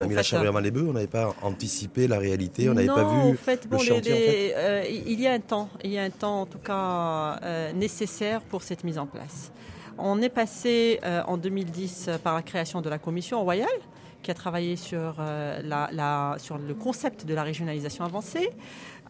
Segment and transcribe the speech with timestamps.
[0.00, 2.74] On a mis la charrue avant les bœufs, on n'avait pas anticipé la réalité, on
[2.74, 4.12] n'avait pas vu en fait, le les- chantier.
[4.12, 4.54] en les- fait.
[4.56, 7.72] euh, il y a un temps, il y a un temps en tout cas euh,
[7.72, 9.50] nécessaire pour cette mise en place.
[9.98, 13.66] On est passé euh, en 2010 euh, par la création de la commission royale
[14.22, 18.50] qui a travaillé sur, euh, la, la- sur le concept de la régionalisation avancée,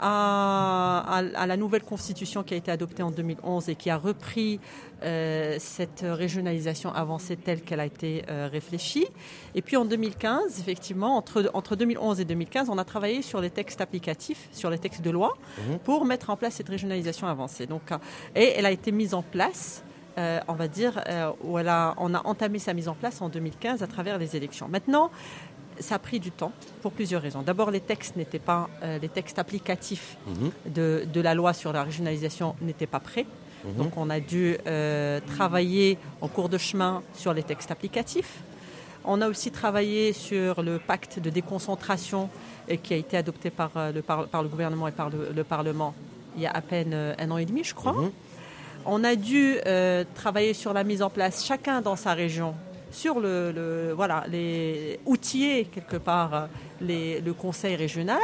[0.01, 3.97] à, à- à la nouvelle constitution qui a été adoptée en 2011 et qui a
[3.97, 4.61] repris
[5.03, 9.07] euh, cette régionalisation avancée telle qu'elle a été euh, réfléchie.
[9.55, 13.51] Et puis en 2015, effectivement, entre, entre 2011 et 2015, on a travaillé sur les
[13.51, 15.35] textes applicatifs, sur les textes de loi,
[15.69, 15.79] Mhm.
[15.81, 17.67] pour mettre en place cette régionalisation avancée.
[17.67, 17.91] Donc,
[18.37, 19.83] et elle a été mise en place.
[20.19, 23.23] Euh, on va dire, euh, où elle a, on a entamé sa mise en place
[23.23, 24.69] en 2015 à travers les élections.
[24.69, 25.11] Maintenant,
[25.81, 26.51] ça a pris du temps
[26.83, 27.43] pour plusieurs raisons.
[27.43, 30.51] D'abord, les textes n'étaient pas, euh, les textes applicatifs Mhm.
[30.75, 33.27] de, de la loi sur la régionalisation n'étaient pas prêts.
[33.65, 33.75] Mhm.
[33.77, 38.41] Donc, on a dû euh, travailler en cours de chemin sur les textes applicatifs.
[39.05, 42.29] On a aussi travaillé sur le pacte de déconcentration
[42.83, 45.95] qui a été adopté par le, par, par le gouvernement et par le, le Parlement
[46.37, 47.93] il y a à peine un an et demi, je crois.
[47.95, 48.11] Mhm.
[48.91, 52.55] On a dû euh, travailler sur la mise en place, chacun dans sa région,
[52.91, 53.21] sur
[53.95, 56.47] voilà, les outiller quelque part euh,
[56.81, 58.19] les- le conseil régional.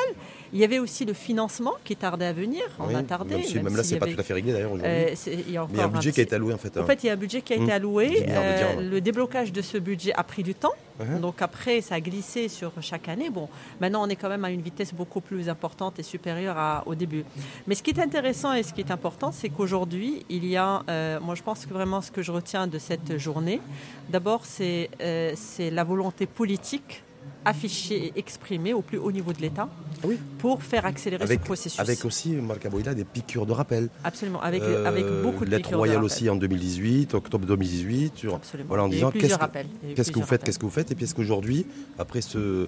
[0.53, 2.63] Il y avait aussi le financement qui tardait à venir.
[2.79, 3.35] On Oui, a tardé.
[3.37, 4.93] Même, si- même là, s'il c'est pas avait- tout à fait réglé d'ailleurs aujourd'hui.
[4.93, 6.53] euh, il y a Mais il y a un encore budget qui a été alloué
[6.55, 6.77] en fait.
[6.77, 6.87] en hein.
[6.87, 7.71] fait, il y a un budget qui a été Mmh.
[7.71, 8.09] alloué.
[8.11, 10.73] 10 milliards de Euh, le déblocage de ce budget a pris du temps.
[11.01, 11.21] Mhm.
[11.21, 13.29] Donc après, ça a glissé sur chaque année.
[13.31, 13.49] Bon,
[13.81, 16.95] maintenant, on est quand même à une vitesse beaucoup plus importante et supérieure à- au
[16.95, 17.25] début.
[17.67, 20.85] Mais ce qui est intéressant et ce qui est important, c'est qu'aujourd'hui, il y a,
[20.89, 23.61] euh, moi je pense que vraiment ce que je retiens de cette journée,
[24.09, 24.89] d'abord, c'est
[25.59, 27.03] la volonté politique
[27.45, 29.69] affichée et exprimée au plus haut niveau de l'État
[30.03, 30.19] Ah oui.
[30.39, 31.81] pour faire accélérer Avec, ce processus.
[31.81, 33.89] avec aussi, Marc Aboïla, des piqûres de rappel.
[34.05, 38.17] Absolument, avec, Euh, avec beaucoup de Lettre piqûres de royale aussi en 2018, octobre 2018.
[38.19, 38.69] sur- Absolument.
[38.69, 40.45] Voilà, en disant qu'est-ce que- Qu'est-ce que vous faites.
[40.45, 41.67] Qu'est-ce que vous faites Et puis est-ce qu'aujourd'hui,
[41.99, 42.67] après, ce,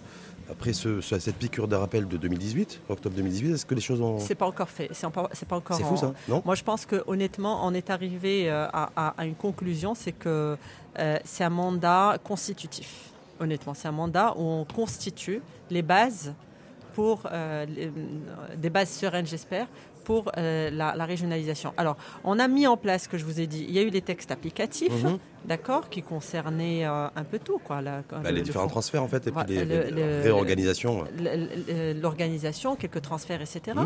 [0.50, 4.00] après ce, ce- cette piqûre de rappel de 2018, octobre 2018, est-ce que les choses
[4.00, 4.18] ont.
[4.20, 4.88] C'est pas encore fait.
[4.92, 5.76] C'est pas, pas encore.
[5.76, 8.90] C'est fou en- ça, non Moi, je pense que honnêtement, on est arrivé euh, à,
[8.96, 10.56] à- à une conclusion, c'est que
[10.98, 13.10] euh, c'est un mandat constitutif.
[13.40, 16.34] Honnêtement, c'est un mandat où on constitue les bases
[16.94, 17.92] pour euh, les-
[18.56, 19.66] des bases sereines, j'espère,
[20.04, 21.72] pour euh, la, la régionalisation.
[21.76, 23.82] Alors, on a mis en place, ce que je vous ai dit, il y a
[23.82, 25.18] eu les textes applicatifs, Mhm.
[25.46, 27.82] d'accord, qui concernaient euh, un peu tout, quoi.
[27.82, 31.04] la- Bah, le- Les le différents transferts en fait, et puis les, le- réorganisations.
[32.00, 33.76] l'organisation, quelques transferts, etc.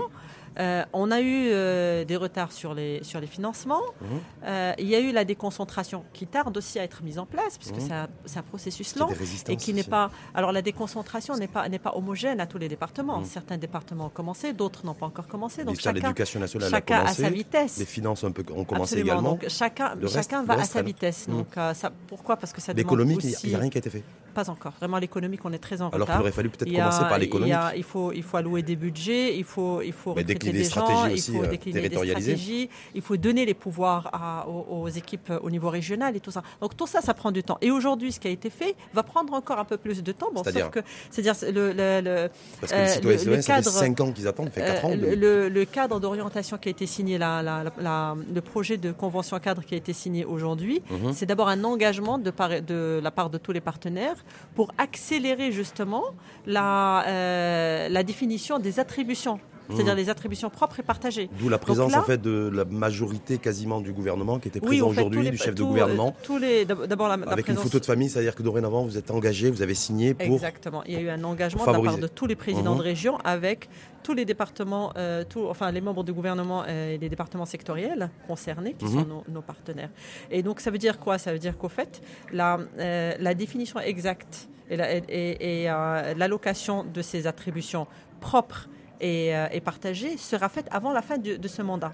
[0.59, 3.83] Euh, on a eu euh, des retards sur les, sur les financements.
[4.01, 4.09] Mhm.
[4.45, 7.57] Euh, il y a eu la déconcentration qui tarde aussi à être mise en place,
[7.57, 8.09] puisque Mhm.
[8.27, 9.11] c'est un, processus lent
[9.49, 10.11] et qui n'est pas.
[10.35, 13.19] Alors la déconcentration n'est pas, n'est pas homogène à tous les départements.
[13.19, 13.25] Mhm.
[13.27, 15.65] Certains départements ont commencé, d'autres n'ont pas encore commencé.
[15.65, 17.77] Donc chacun, l'éducation nationale chacun a à sa vitesse.
[17.79, 19.13] Les finances un peu, ont commencé Absolument.
[19.13, 19.31] également.
[19.31, 21.29] Donc chacun, reste- chacun va à sa vitesse.
[21.29, 22.37] Donc ça, pourquoi?
[22.37, 23.41] Parce que ça aussi.
[23.45, 24.03] il n'y a rien qui a été fait.
[24.35, 24.73] Pas encore.
[24.79, 26.21] Vraiment l'économique, on est très en Alors qu'il retard.
[26.21, 27.53] aurait fallu peut-être Il commencer par il y l'économique.
[27.55, 30.65] a- Il faut, il faut allouer des budgets, il faut, il faut recruter décliner des
[30.65, 34.83] des gens, il faut euh, décliner des stratégies, il faut donner les pouvoirs à- aux,
[34.83, 36.43] aux équipes au niveau régional et tout ça.
[36.61, 37.59] Donc tout ça, ça prend du temps.
[37.61, 40.31] Et aujourd'hui, ce qui a été fait va prendre encore un peu plus de temps.
[40.33, 40.81] Bon, C'est-à-dire que,
[41.11, 42.29] c'est-à-dire le, le, le-
[42.61, 44.53] Parce que euh, les citoyens, le- le ça fait cadre- 5 ans qu'ils attendent, ça
[44.53, 44.91] fait 4 ans.
[44.93, 48.93] euh, le, le cadre d'orientation qui a été signé, la- la- la- le projet de
[48.93, 51.13] convention cadre qui a été signé aujourd'hui, Mhm.
[51.13, 54.17] c'est d'abord un engagement de, par- de la part de tous les partenaires
[54.55, 56.05] pour accélérer justement
[56.47, 59.41] la, euh, définition des attributions,
[59.75, 61.29] c'est-à-dire les attributions propres et partagées.
[61.39, 64.89] D'où la présence là- en fait de la majorité quasiment du gouvernement qui était présent
[64.89, 67.85] aujourd'hui, du chef de tous- gouvernement, Tous les, d'abord la, la avec une photo de
[67.85, 70.35] famille, c'est-à-dire que dorénavant vous êtes engagé, vous avez signé pour.
[70.35, 70.83] Exactement.
[70.87, 72.79] Il y a eu un engagement de la part de tous les présidents Mhm.
[72.79, 73.69] de région avec
[74.03, 78.11] tous les départements, euh, tous- enfin les membres du gouvernement euh, et les départements sectoriels
[78.27, 78.93] concernés qui Mhm.
[78.93, 79.91] sont nos, nos partenaires.
[80.31, 81.19] Et donc ça veut dire quoi?
[81.19, 82.01] Ça veut dire qu'au fait,
[82.33, 87.87] la, euh, la définition exacte et la- et- et, euh, l'allocation de ces attributions
[88.21, 88.69] propres
[89.01, 91.93] et, euh, et partagées sera faite avant la fin de, de ce mandat.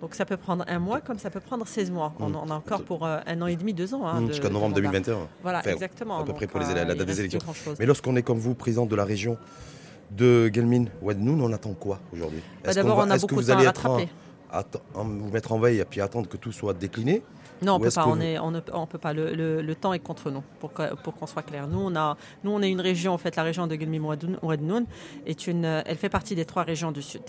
[0.00, 2.12] Donc ça peut prendre un mois comme ça peut prendre 16 mois.
[2.20, 4.06] On, on a encore pour euh, un an et demi, deux ans.
[4.06, 4.74] hein, Mmh, de- de novembre mandat.
[5.00, 5.18] 2021.
[5.42, 6.18] Voilà, Enfin, exactement.
[6.18, 7.40] à peu près pour les- euh, la date des élections.
[7.78, 9.38] Mais lorsqu'on est comme vous, président de la région
[10.10, 12.40] de Gelmin Ouadnoun, on attend quoi aujourd'hui?
[12.64, 14.08] Bah, D'abord, va- on a beaucoup de vous temps à rattraper.
[14.94, 17.22] vous mettre en veille et puis attendre que tout soit décliné?
[17.62, 18.04] Non, on Ou peut est-ce pas.
[18.04, 19.12] que On, vous- est, on ne on peut pas.
[19.12, 20.72] Le, le- le temps est contre nous, pour
[21.14, 21.66] qu'on soit clair.
[21.68, 23.12] Nous, on a, nous, on est une région.
[23.14, 24.84] En fait, la région de Gelmi Ouadnoun
[25.26, 25.64] est une.
[25.64, 27.22] Elle fait partie des trois régions du sud.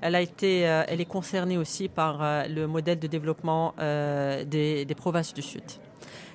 [0.00, 4.44] Elle a été, euh, elle est concernée aussi par euh, le modèle de développement euh,
[4.44, 5.64] des, des provinces du sud.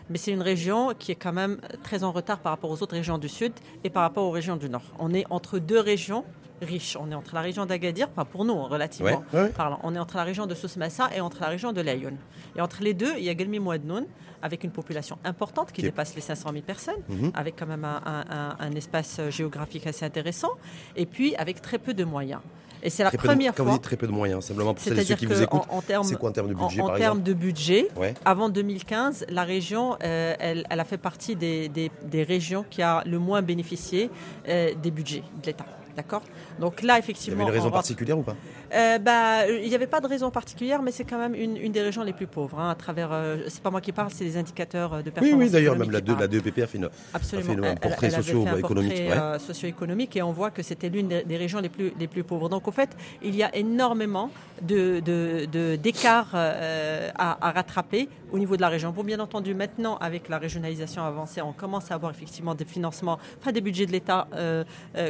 [0.09, 2.93] Mais c'est une région qui est quand même très en retard par rapport aux autres
[2.95, 3.53] régions du sud
[3.85, 4.81] et par rapport aux régions du nord.
[4.99, 6.25] On est entre deux régions
[6.63, 6.97] riche.
[6.99, 9.49] On est entre la région d'Agadir, pas pour nous, relativement Ouais, ouais.
[9.49, 9.79] parlant.
[9.83, 12.17] On est entre la région de Soussmassa et entre la région de Laayoune.
[12.55, 14.05] Et entre les deux, il y a Gelmi Mouadnoun,
[14.41, 17.31] avec une population importante qui dépasse les 500 000 personnes, Mhm.
[17.33, 20.51] avec quand même un, un- un- un espace géographique assez intéressant,
[20.97, 22.41] et puis avec très peu de moyens.
[22.85, 23.77] Et c'est la première Quand vous fois.
[23.77, 25.81] dites très peu de moyens, simplement pour celles et ceux qui vous écoutent, qu'en en,
[25.81, 28.13] termes c'est quoi en termes de en- budget en par termes exemple de budget, Ouais.
[28.25, 32.81] avant 2015, la région, euh, elle, elle a fait partie des, des- des régions qui
[32.81, 34.09] a le moins bénéficié
[34.49, 35.65] euh, des budgets de l'État.
[35.95, 36.21] D'accord?
[36.59, 37.41] Donc là, Il y effectivement.
[37.41, 38.35] avait une raison on particulière ou pas?
[38.73, 41.71] Euh, bah, Il n'y avait pas de raison particulière, mais c'est quand même une, une
[41.71, 42.59] des régions les plus pauvres.
[42.59, 45.11] hein, à travers, euh, c'est pas moi qui parle, c'est les indicateurs euh, de Oui,
[45.11, 45.39] performance.
[45.39, 46.41] oui, d'ailleurs, économique même la, deux- la.
[46.41, 46.89] DEPP a fait une.
[47.13, 47.53] Absolument.
[47.63, 49.39] fait un portrait ouais.
[49.39, 52.49] socio-économique et on voit que c'était l'une des, des régions les plus, les plus pauvres.
[52.49, 52.89] Donc, au fait,
[53.21, 54.29] il y a énormément
[54.61, 58.91] de, de- de- d'écarts à, à rattraper au niveau de la région.
[58.91, 63.19] Bon, bien entendu, maintenant, avec la régionalisation avancée, on commence à avoir effectivement des financements,
[63.39, 64.27] enfin des budgets de l'État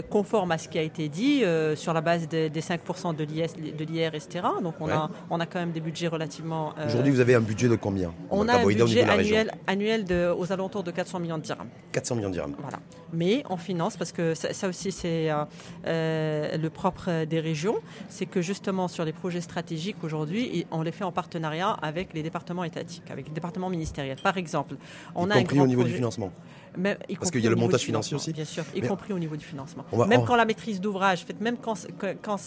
[0.09, 1.43] conformes à ce qui a été dit,
[1.75, 4.45] sur la base des, des 5% de l'IS, de l'IR, etc.
[4.61, 4.93] Donc, on, Ouais.
[4.93, 6.73] a, on a quand même des budgets relativement...
[6.77, 8.13] euh, Aujourd'hui, vous avez un budget de combien?
[8.29, 11.67] On a un budget annuel, annuel de, aux alentours de 400 millions de dirhams.
[11.91, 12.55] 400 millions de dirhams.
[12.59, 12.79] Voilà.
[13.13, 15.43] Mais on finance, parce que ça, ça aussi c'est euh,
[15.87, 17.75] euh, le propre des régions,
[18.09, 22.23] c'est que justement sur les projets stratégiques aujourd'hui, on les fait en partenariat avec les
[22.23, 24.17] départements étatiques, avec les départements ministériels.
[24.21, 24.75] Par exemple,
[25.15, 26.31] on y a un compris grand au niveau du financement.
[26.77, 28.33] Même- y Parce qu'il y a le montage financier aussi.
[28.33, 29.83] Bien sûr, y Mais- compris au niveau du financement.
[29.91, 31.91] Va- même on- quand la maîtrise d'ouvrage, fait, même quand, c'est-
[32.21, 32.37] quand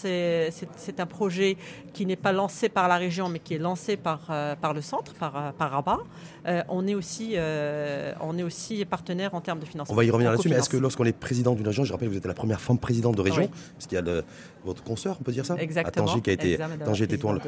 [0.99, 1.57] un projet
[1.93, 4.81] qui n'est pas lancé par la région, mais qui est lancé par, euh, par le
[4.81, 5.99] centre, par, euh, par Rabat,
[6.47, 9.93] euh, on, est aussi, euh, on est aussi partenaire en termes de financement.
[9.93, 12.07] On va y revenir là-dessus, mais est-ce que lorsqu'on est président d'une région, je rappelle
[12.07, 13.49] que vous êtes la première femme présidente de région, Oui.
[13.75, 14.23] parce qu'il y a le-
[14.65, 16.05] votre consoeur, on peut dire ça Exactement.
[16.05, 17.39] À Tanger qui a été, Tanger Tétouan le.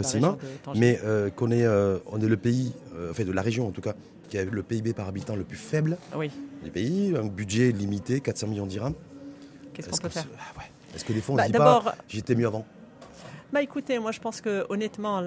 [0.76, 1.00] Mais
[1.36, 2.74] qu'on est, on est le pays,
[3.12, 3.94] enfin de la région en tout cas,
[4.30, 6.32] qui a le PIB par habitant le plus faible Oui,
[6.64, 8.94] du pays, un budget limité, 400 millions de dirhams.
[9.74, 10.66] qu'est-ce qu'on peut que faire ah ouais.
[10.96, 12.66] Est-ce que fois on Bah, dit pas, j'étais mieux avant?
[13.52, 15.24] Bah, écoutez, moi je pense que honnêtement,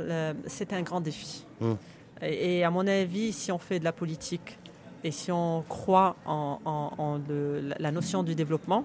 [0.47, 1.45] c'est un grand défi.
[1.61, 1.77] Hum.
[2.21, 4.59] Et, et à mon avis, si on fait de la politique
[5.05, 8.85] et si on croit en, en- en le- la- la notion du développement,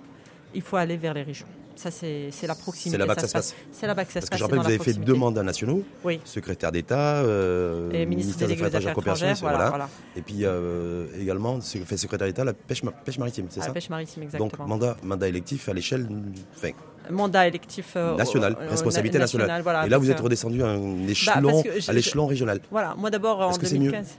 [0.56, 1.46] il faut aller vers les régions.
[1.78, 2.90] Ça, c'est la proximité.
[2.92, 3.56] C'est là-bas que ça se passe.
[3.72, 4.40] C'est là-bas que ça Parce se que passe.
[4.40, 6.20] je rappelle que vous avez fait deux mandats nationaux, Oui.
[6.26, 9.90] secrétaire d'État, euh, ministère des Affaires étrangères, voilà, voilà.
[10.16, 13.68] Et puis euh, également, fait secrétaire d'État, la pêche, ma- pêche maritime, c'est À la
[13.68, 14.68] ça pêche maritime, Donc exactement.
[14.68, 16.08] mandat, mandat électif à l'échelle
[16.56, 16.70] enfin,
[17.10, 19.62] Mandat électif euh, nationale, au- au- responsabilité na- nationale.
[19.62, 22.60] voilà, Et là, vous êtes que- redescendu à un échelon, que je- à l'échelon régional.
[22.72, 24.16] Voilà, moi d'abord en Est-ce que c'est mieux 2015.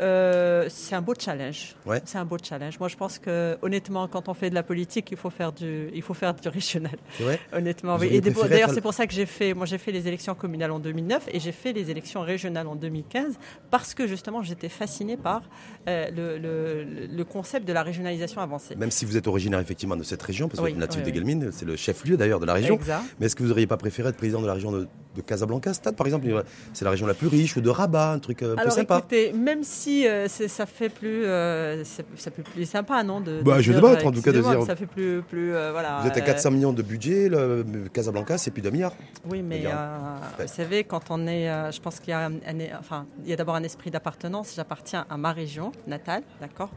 [0.00, 1.74] Euh, c'est un beau challenge.
[1.86, 2.02] Ouais.
[2.04, 2.78] C'est un beau challenge.
[2.78, 5.88] Moi, je pense que honnêtement, quand on fait de la politique, il faut faire du,
[5.94, 6.96] il faut faire du régional.
[7.16, 8.08] C'est vrai Honnêtement, oui.
[8.12, 10.78] Et d'ailleurs, c'est pour ça que j'ai fait, moi, j'ai fait les élections communales en
[10.78, 13.34] 2009 et j'ai fait les élections régionales en 2015
[13.70, 15.42] parce que justement, j'étais fascinée par
[15.88, 18.76] euh, le, le- le concept de la régionalisation avancée.
[18.76, 21.02] Même si vous êtes originaire effectivement de cette région, parce que Oui, vous êtes natif
[21.04, 21.16] oui, de.
[21.16, 22.74] Guelmine, c'est le chef-lieu d'ailleurs de la région.
[22.74, 23.02] Exact.
[23.18, 25.72] Mais est-ce que vous n'auriez pas préféré être président de la région de, de Casablanca,
[25.72, 26.26] Stade par exemple?
[26.72, 28.98] C'est la région la plus riche, ou de Rabat, un truc euh, un peu sympa.
[28.98, 33.40] écoutez, même si euh, c'est- ça fait plus, euh, ça fait plus sympa, non de,
[33.42, 35.54] Bah, de je dire, pas, euh, en tout cas, de dire- ça fait plus, plus
[35.54, 36.00] euh, voilà.
[36.02, 38.92] Vous êtes à euh, 400 millions de budget, le, Casablanca c'est plus d'un milliard.
[39.28, 39.70] Oui, mais euh,
[40.40, 43.30] vous savez, quand on est, euh, je pense qu'il y a, un- un- enfin, il
[43.30, 44.52] y a d'abord un esprit d'appartenance.
[44.56, 46.70] J'appartiens à ma région natale, d'accord,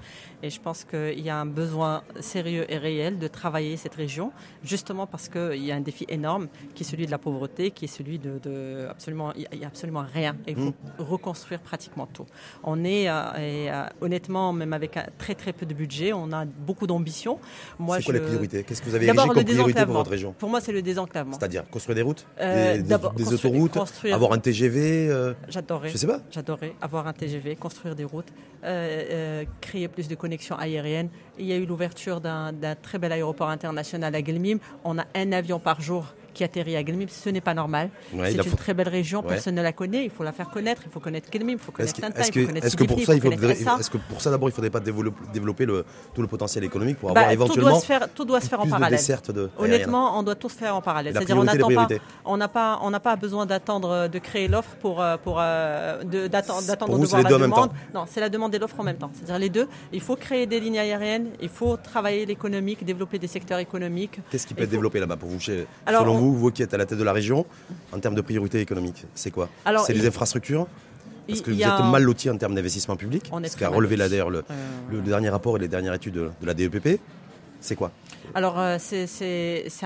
[0.43, 4.31] et je pense qu'il y a un besoin sérieux et réel de travailler cette région,
[4.63, 7.85] justement parce qu'il y a un défi énorme qui est celui de la pauvreté, qui
[7.85, 10.35] est celui de, de absolument, il y a absolument rien.
[10.47, 10.73] Et il faut
[11.03, 12.25] reconstruire pratiquement tout.
[12.63, 16.31] On est, euh, et, euh, honnêtement, même avec un très très peu de budget, on
[16.31, 17.39] a beaucoup d'ambition.
[17.77, 18.63] Moi, C'est quoi les je- priorités?
[18.63, 20.33] Qu'est-ce que vous avez érigé comme le priorité pour votre région?
[20.37, 21.37] Pour moi, c'est le désenclavement.
[21.39, 25.89] C'est-à-dire construire des routes, Euh, des, autoroutes, construire- avoir un TGV, euh, J'adorais.
[25.89, 26.19] je sais pas.
[26.31, 28.27] J'adorais avoir un TGV, construire des routes,
[28.63, 31.09] euh, euh, créer plus de connexions aériennes.
[31.37, 34.57] Il y a eu l'ouverture d'un d'un très bel aéroport international à Guelmim.
[34.83, 37.07] On a un avion par jour qui atterrit à Guelmim.
[37.09, 37.89] Ce n'est pas normal.
[38.13, 39.21] Ouais, c'est une faut- très belle région.
[39.21, 39.27] Ouais.
[39.29, 40.03] Personne ne la connaît.
[40.05, 40.81] Il faut la faire connaître.
[40.85, 41.53] Il faut connaître Guelmim.
[41.53, 42.19] Il faut connaître Tintin.
[42.19, 44.31] est-ce Il que- faut connaître est-ce que pour ça, il faut est-ce que pour ça
[44.31, 47.45] d'abord, il faudrait pas développer, le, tout le potentiel économique pour Bah, avoir tout doit
[47.55, 48.99] éventuellement se faire, tout doit se faire en de parallèle.
[49.33, 51.13] de Honnêtement, on doit tout faire en parallèle.
[51.13, 51.87] C'est-à-dire, on n'attend pas,
[52.37, 56.61] n'a pas, on n'a pas besoin d'attendre de créer l'offre pour, euh, pour euh, d'attendre,
[56.61, 57.71] de voir la demande.
[57.93, 59.11] Non, c'est la demande et l'offre en même temps.
[59.13, 59.67] C'est-à-dire les deux.
[59.93, 64.19] Il faut créer des lignes aériennes, il faut travailler l'économique, développer des secteurs économiques.
[64.29, 66.61] Qu'est-ce qui peut être développé là-bas pour vous chez- Alors, Selon on- vous, vous qui
[66.63, 67.45] êtes à la tête de la région,
[67.91, 69.49] en termes de priorité économique, c'est quoi
[69.85, 70.67] C'est les infrastructures
[71.27, 74.09] Parce que vous êtes un- mal loti en termes d'investissement public, ce qu'a relevé là
[74.09, 74.53] d'ailleurs le, Euh,
[74.91, 76.99] le dernier rapport et les dernières études de, de la DEPP.
[77.61, 77.91] C'est quoi
[78.33, 79.07] Alors, euh, c'est, un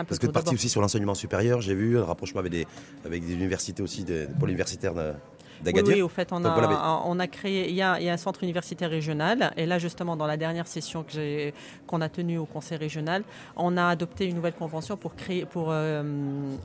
[0.03, 0.31] peu Parce que tôt.
[0.31, 2.67] parti D'abord, aussi sur l'enseignement supérieur, j'ai vu un rapprochement avec des,
[3.03, 4.93] avec des universités aussi, des, des pôles universitaires.
[4.93, 5.13] de-
[5.63, 8.13] d'Agadir Oui, au fait, on a, on a créé, il y a, il y a,
[8.13, 11.05] un centre universitaire régional, et là, justement, dans la dernière session
[11.87, 13.23] qu'on a tenue au conseil régional,
[13.55, 16.03] on a adopté une nouvelle convention pour créer, pour, euh,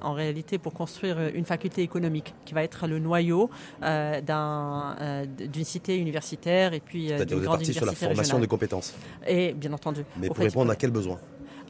[0.02, 3.50] en réalité, pour construire une faculté économique qui va être le noyau
[3.83, 8.95] euh, euh, d'une cité universitaire et puis d'une grande université sur la formation de compétences.
[9.26, 10.05] Et bien entendu.
[10.19, 11.19] Mais pour répondre à quels besoins?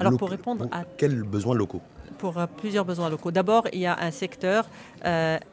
[0.00, 1.82] Alors, pour répondre à quels besoins locaux?
[2.18, 3.30] Pour plusieurs besoins locaux.
[3.30, 4.68] D'abord, il y a un secteur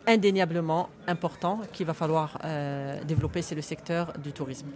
[0.07, 2.39] indéniablement important qu'il va falloir
[3.05, 4.67] développer, c'est le secteur du tourisme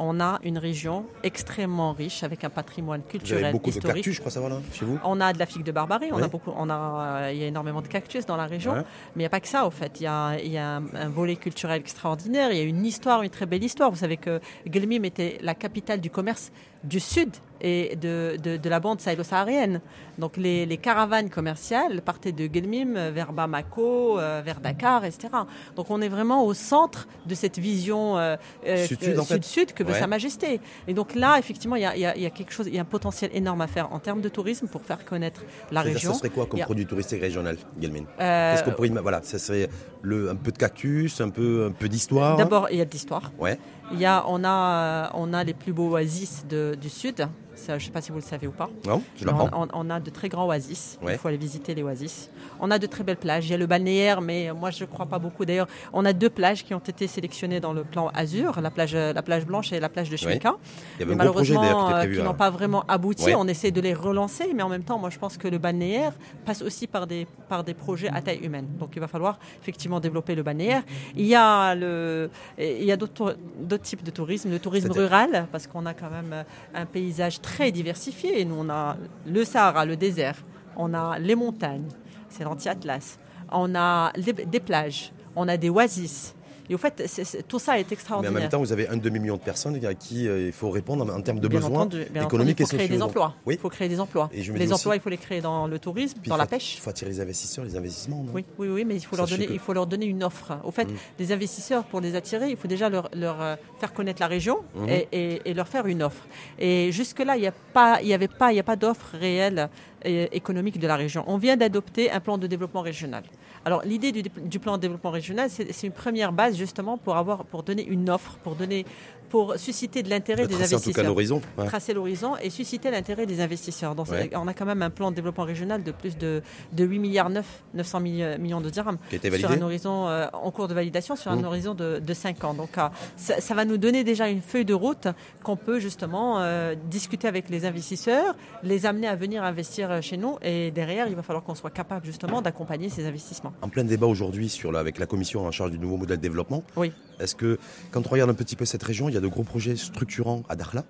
[0.00, 3.96] on a une région extrêmement riche avec un patrimoine culturel, vous avez beaucoup historique.
[3.96, 4.98] de cactus, je crois va là, chez vous.
[5.04, 7.46] On a de la figue de Barbarie, on a beaucoup, on a, il y a
[7.46, 8.84] énormément de cactus dans la région, mais
[9.16, 10.00] il n'y a pas que ça au fait.
[10.00, 13.22] Il y a, il y a un, volet culturel extraordinaire, il y a une histoire,
[13.22, 13.90] une très belle histoire.
[13.90, 16.50] Vous savez que Gelmim était la capitale du commerce
[16.82, 19.80] du sud et de, de, la bande sahélo-saharienne.
[20.18, 25.28] Donc les, les, caravanes commerciales partaient de Gelmim vers Bamako, euh, vers Dakar, etc.
[25.76, 28.36] Donc on est vraiment au centre de cette vision euh,
[28.66, 30.60] euh, sud-sud que veut Sa Majesté.
[30.88, 32.84] Et donc là, effectivement, il y a, y a, quelque chose, il y a un
[32.84, 36.12] potentiel énorme à faire en termes de tourisme pour faire connaître la région.
[36.12, 39.68] Ça serait quoi comme produit touristique régional, Gelmin Qu'est-ce qu'on pourrait Voilà, ça serait
[40.02, 42.36] le, un peu de cactus, un peu, un peu d'histoire?
[42.36, 43.32] D'abord, il y a de l'histoire.
[43.38, 43.58] Ouais.
[43.92, 47.26] Il y a, on, a, on a les plus beaux oasis de, du sud.
[47.66, 48.70] Je ne sais pas si vous le savez ou pas.
[48.86, 50.98] Non, je on, on, a de très grands oasis.
[51.06, 52.30] Il faut aller visiter les oasis.
[52.60, 53.46] On a de très belles plages.
[53.46, 55.44] Il y a le balnéaire, mais moi je ne crois pas beaucoup.
[55.44, 58.94] D'ailleurs, on a deux plages qui ont été sélectionnées dans le plan Azur, la plage,
[58.94, 60.54] la plage blanche et la plage de Chimika.
[60.96, 63.34] Il y avait un malheureusement, qui, euh, qui n'ont pas vraiment abouti.
[63.34, 66.12] On essaie de les relancer, mais en même temps, moi je pense que le balnéaire
[66.44, 68.66] passe aussi par des, par des projets à taille humaine.
[68.78, 70.82] Donc il va falloir effectivement développer le balnéaire.
[71.16, 73.36] Il y a, le, il y a d'autres
[73.82, 78.44] types de tourisme, le tourisme rural, parce qu'on a quand même un paysage très diversifié.
[78.44, 80.36] Nous, on a le Sahara, le désert,
[80.76, 81.88] on a les montagnes,
[82.28, 83.18] c'est l'anti-Atlas,
[83.50, 86.34] on a des plages, on a des oasis,
[86.70, 87.02] et au fait,
[87.48, 88.30] tout ça est extraordinaire.
[88.32, 90.70] Mais en même temps, vous avez un demi-million de personnes à qui euh, il faut
[90.70, 92.78] répondre en, termes de besoins économiques et sociaux.
[92.78, 93.34] Il faut créer des emplois.
[93.44, 93.54] Oui.
[93.54, 94.30] Il faut créer des emplois.
[94.32, 96.76] les emplois, il faut les créer dans le tourisme, dans la pêche.
[96.76, 98.24] Il faut attirer les investisseurs, les investissements.
[98.32, 100.58] oui, oui, oui, mais il faut, leur donner, il faut leur donner une offre.
[100.62, 100.96] Au fait, mm.
[101.18, 104.58] des investisseurs, pour les attirer, il faut déjà leur, leur euh, faire connaître la région
[104.76, 105.06] mm-hmm.
[105.10, 106.24] et, et, leur faire une offre.
[106.60, 109.16] Et jusque-là, il n'y a pas, il y avait pas, il y a pas d'offre
[109.18, 109.68] réelle
[110.06, 111.24] euh, économique de la région.
[111.26, 113.22] On vient d'adopter un plan de développement régional.
[113.64, 117.62] Alors l'idée du, plan de développement régional, c'est une première base justement pour avoir, pour
[117.62, 118.86] donner une offre, pour donner,
[119.30, 120.80] pour susciter de l'intérêt des investisseurs.
[120.80, 121.40] En tout cas l'horizon.
[121.66, 123.94] Tracer l'horizon et susciter l'intérêt des investisseurs.
[123.94, 126.98] Donc, On a quand même un plan de développement régional de plus de, de 8
[126.98, 128.98] milliards 9, 900 millions de dirhams
[129.38, 131.44] sur un horizon euh, en cours de validation sur un mmh.
[131.44, 132.54] horizon de, de, 5 ans.
[132.54, 132.70] Donc
[133.16, 135.06] ça, ça, va nous donner déjà une feuille de route
[135.44, 140.38] qu'on peut justement euh, discuter avec les investisseurs, les amener à venir investir chez nous
[140.42, 143.52] et derrière il va falloir qu'on soit capable justement d'accompagner ces investissements.
[143.62, 146.62] En plein débat aujourd'hui sur avec la commission en charge du nouveau modèle de développement.
[146.76, 146.92] Oui.
[147.20, 147.58] Est-ce que
[147.90, 150.42] quand on regarde un petit peu cette région, il y a de gros projets structurants
[150.48, 150.84] à Dakhla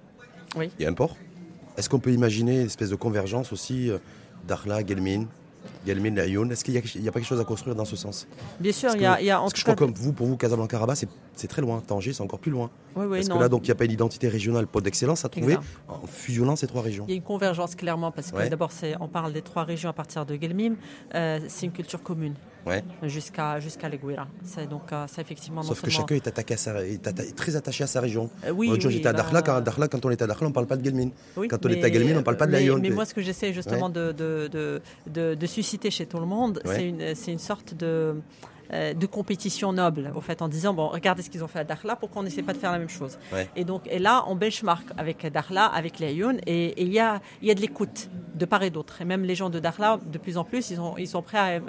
[0.56, 0.70] Oui.
[0.78, 1.16] Il y a un port.
[1.76, 3.98] Est-ce qu'on peut imaginer une espèce de convergence aussi euh,
[4.46, 5.26] Dakhla, Gelmin
[5.86, 8.26] Gelmin, Lyon Est-ce qu'il n'y a, pas quelque chose à construire dans ce sens?
[8.58, 10.94] Bien sûr, il y a, y a en je crois comme vous, pour vous, Casablanca-Rabat,
[11.34, 11.80] c'est très loin.
[11.80, 12.70] Tanger, c'est encore plus loin.
[12.96, 15.24] Oui, oui, parce que là, donc, il n'y a pas une identité régionale, pôle d'excellence
[15.24, 15.56] à trouver
[15.88, 17.04] en fusionnant ces trois régions.
[17.08, 18.70] Il y a une convergence clairement, parce que d'abord,
[19.00, 20.76] on parle des trois régions à partir de Gelmim.
[21.14, 22.34] Euh, c'est une culture commune.
[22.66, 22.84] Ouais.
[23.04, 24.26] jusqu'à jusqu'à l'Eguira.
[24.44, 25.62] C'est donc euh, effectivement.
[25.62, 28.30] Sauf que chacun est, attaqué à sa, est, très attaché à sa région.
[28.44, 29.42] Euh, oui, L'autre jour, j'étais à Dakhla.
[29.42, 31.10] Quand, quand on est à Dakhla, on ne parle pas de Gelmin.
[31.34, 32.78] quand on est à Gelmin, on ne parle pas de Lyon.
[32.80, 34.48] Mais, moi, ce que j'essaie justement de, de,
[35.06, 38.16] de, de, susciter chez tout le monde, c'est une, une sorte de
[38.72, 41.64] euh, de compétition noble, au fait, en disant bon, regardez ce qu'ils ont fait à
[41.64, 43.18] Dakhla, pourquoi on n'essaie pas de faire la même chose
[43.56, 47.50] Et donc, et là, on benchmark avec Dakhla, avec Lyon, et il y a, y
[47.50, 49.00] a de l'écoute de part et d'autre.
[49.02, 51.60] Et même les gens de Dakhla, de plus en plus, ils sont, ils sont prêts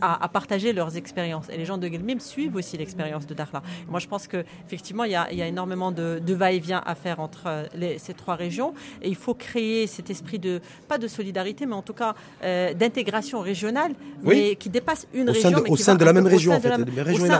[0.00, 1.48] à, à, partager leurs expériences.
[1.50, 3.62] Et les gens de Gelmim suivent aussi l'expérience de Dakhla.
[3.88, 7.20] moi, je pense qu'effectivement, il y a, y a énormément de, de va-et-vient à faire
[7.20, 8.74] entre euh, les, ces trois régions.
[9.02, 12.72] Et il faut créer cet esprit de, pas de solidarité, mais en tout cas euh,
[12.74, 15.50] d'intégration régionale, mais qui dépasse une région.
[15.50, 16.70] de, mais au sein de la même région en fait,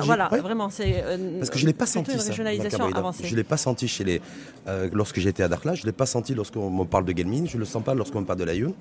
[0.05, 2.33] Voilà, vraiment, c'est euh, Parce que je l'ai pas senti ça.
[2.33, 4.21] Je l'ai pas senti chez les
[4.67, 7.59] euh, lorsque j'étais à Dakhla, je l'ai pas senti lorsqu'on me parle de Gelmin, je
[7.59, 8.75] le sens pas lorsqu'on me parle de Laayoune.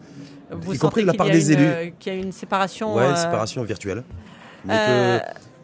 [0.51, 1.93] Vous y compris de la part des élus.
[1.99, 2.95] Qu'il y a une séparation.
[2.95, 4.03] Ouais, une euh, séparation virtuelle.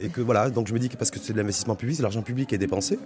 [0.01, 2.21] et que voilà, donc je me dis que parce que c'est de l'investissement public, l'argent
[2.21, 2.99] public est dépensé.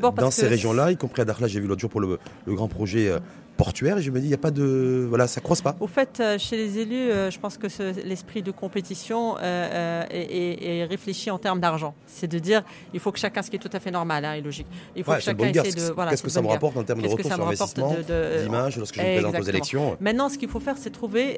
[0.00, 3.10] Dans ces régions-là, y compris à Dakhla, j'ai vu l'autre jour pour le, grand projet
[3.56, 5.76] portuaire et je me dis il n'y a pas de voilà ça croise pas.
[5.80, 7.66] Au fait euh, chez les élus euh, je pense que
[8.04, 11.94] l'esprit de compétition euh, est, réfléchi en termes d'argent.
[12.06, 14.34] C'est de dire il faut que chacun ce qui est tout à fait normal hein,
[14.34, 14.66] et logique.
[14.96, 16.10] Il faut que chacun essaie de voilà.
[16.10, 17.94] Qu'est-ce que ça me rapporte en termes de retour sur investissement,
[18.42, 19.96] d'image lorsque je me présente aux élections?
[20.00, 21.36] Maintenant ce qu'il faut faire c'est trouver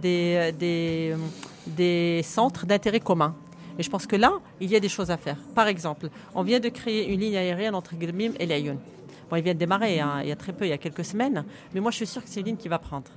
[0.00, 1.14] des, des,
[1.66, 3.34] des centres d'intérêt commun
[3.78, 5.36] Et je pense que là, il y a des choses à faire.
[5.54, 8.78] Par exemple, on vient de créer une ligne aérienne entre Gilmim et Lyon.
[9.28, 11.04] Bon, il vient de démarrer, hein, il y a très peu, il y a quelques
[11.04, 13.10] semaines, mais moi je suis sûre que c'est une ligne qui va prendre.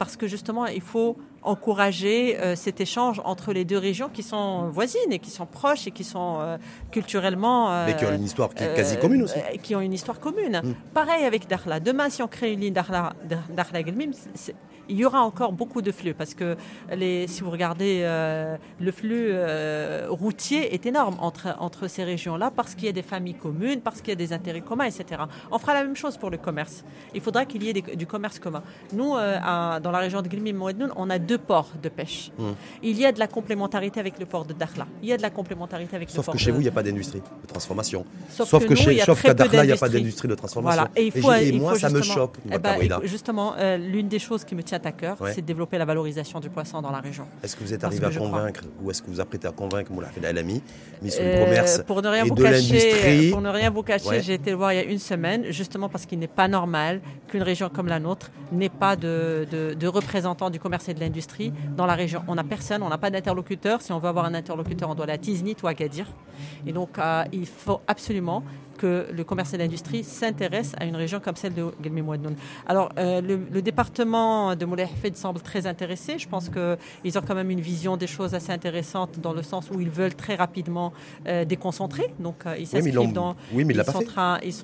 [0.00, 4.70] Parce que justement, il faut encourager euh, cet échange entre les deux régions qui sont
[4.70, 6.56] voisines et qui sont proches et qui sont euh,
[6.90, 7.70] culturellement.
[7.70, 9.38] Euh, mais qui ont une histoire qui est quasi commune aussi.
[9.62, 10.62] qui ont une histoire commune.
[10.64, 10.74] Mm.
[10.94, 11.80] Pareil avec Dakhla.
[11.80, 14.12] Demain, si on crée une ligne Dakhla-Gelmim,
[14.90, 16.56] il y aura encore beaucoup de flux parce que
[16.92, 22.50] les, si vous regardez, euh, le flux euh, routier est énorme entre, entre ces régions-là
[22.50, 25.22] parce qu'il y a des familles communes, parce qu'il y a des intérêts communs, etc.
[25.50, 26.84] On fera la même chose pour le commerce.
[27.14, 28.62] Il faudra qu'il y ait du commerce commun.
[28.92, 32.30] Nous, euh, dans la région de Gilmim Mouednoun, on a deux ports de pêche.
[32.38, 32.44] Mmh.
[32.82, 34.86] Il y a de la complémentarité avec le port de Dakhla.
[35.02, 36.68] Il y a de la complémentarité avec le port Sauf que chez vous, il n'y
[36.68, 38.04] a pas d'industrie de transformation.
[38.28, 40.82] Sauf, que, chez, sauf qu'à Dakhla, il n'y a pas d'industrie de transformation.
[40.82, 40.90] Voilà.
[40.96, 41.12] Et,
[41.48, 42.36] il moi, ça me choque.
[42.50, 45.84] Eh ben, justement, l'une des choses qui me tient à cœur, c'est de développer la
[45.84, 47.26] valorisation du poisson dans la région.
[47.42, 50.08] Est-ce que vous êtes arrivé à convaincre, ou est-ce que vous apprêtez à convaincre Moula
[50.32, 50.62] l'ami,
[51.00, 54.50] ministre du Commerce pour ne rien vous cacher, Pour ne rien vous cacher, j'ai été
[54.50, 57.68] le voir il y a une semaine, justement parce qu'il n'est pas normal qu'une région
[57.68, 61.94] comme la nôtre n'ait pas de, de, représentants du commerce et de l'industrie dans la
[61.94, 62.22] région.
[62.28, 63.82] On n'a personne, on n'a pas d'interlocuteur.
[63.82, 66.06] Si on veut avoir un interlocuteur, on doit aller à Tiznit ou à Gadir.
[66.66, 68.42] Et donc, euh, il faut absolument
[68.80, 72.02] que le commerce et l'industrie s'intéressent à une région comme celle de Gelmi
[72.66, 76.18] Alors, euh, le, département de Moulay Hafid semble très intéressé.
[76.18, 79.70] Je pense qu'ils ont quand même une vision des choses assez intéressantes dans le sens
[79.70, 80.94] où ils veulent très rapidement
[81.28, 82.14] euh, déconcentrer.
[82.18, 83.36] Donc, euh, ils s'inscrivent dans.
[83.52, 84.06] Oui, mais ils, pas fait.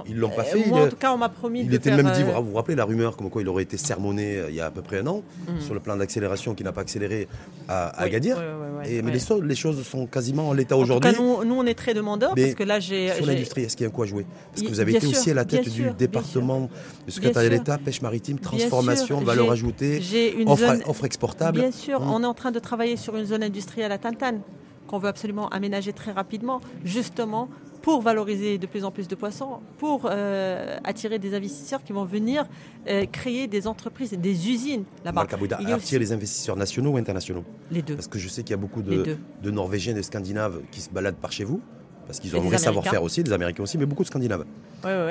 [0.09, 0.67] ils, l'ont pas fait.
[0.67, 2.75] moi, en tout cas, on m'a promis il de était même dit, vous vous rappelez
[2.75, 5.07] la rumeur comme quoi il aurait été sermonné il y a à peu près un
[5.07, 5.61] an mhm.
[5.61, 7.29] sur le plan d'accélération qui n'a pas accéléré
[7.69, 8.39] à, à Gadir.
[8.87, 11.13] et, mais les, choses sont quasiment en l'état aujourd'hui.
[11.19, 13.13] Nous, nous, on est très demandeurs parce que là, j'ai.
[13.13, 15.35] Sur l'industrie, est-ce qu'il y a un coup Parce que vous avez été aussi à
[15.35, 16.69] la tête du département
[17.07, 20.01] du secrétariat d'État, pêche maritime, transformation, valeur ajoutée,
[20.47, 21.61] offre, exportable.
[21.61, 22.11] Bien sûr, mmh.
[22.11, 24.41] on est en train de travailler sur une zone industrielle à Tantane
[24.87, 27.49] qu'on veut absolument aménager très rapidement, justement
[27.83, 32.05] pour valoriser de plus en plus de poissons, pour euh, attirer des investisseurs qui vont
[32.05, 32.45] venir
[32.89, 35.25] euh, créer des entreprises, des usines là-bas.
[35.69, 37.45] Attirer les investisseurs nationaux ou internationaux?
[37.71, 37.95] Les deux.
[37.95, 40.81] Parce que je sais qu'il y a beaucoup de, de Norvégiens et de Scandinaves qui
[40.81, 41.61] se baladent par chez vous
[42.07, 44.45] parce qu'ils ont un vrai savoir-faire aussi, des Américains aussi, mais beaucoup de Scandinaves.